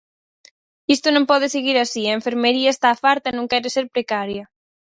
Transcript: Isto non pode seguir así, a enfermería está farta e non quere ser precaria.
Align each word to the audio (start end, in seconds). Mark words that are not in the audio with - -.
Isto 0.95 1.07
non 1.11 1.27
pode 1.31 1.47
seguir 1.55 1.77
así, 1.79 2.03
a 2.07 2.17
enfermería 2.19 2.69
está 2.71 2.91
farta 3.03 3.27
e 3.29 3.35
non 3.37 3.49
quere 3.51 3.69
ser 3.75 3.85
precaria. 3.95 4.43